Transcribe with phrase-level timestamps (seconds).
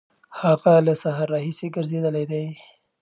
[0.41, 2.45] هغه له سهاره راهیسې ګرځېدلی دی.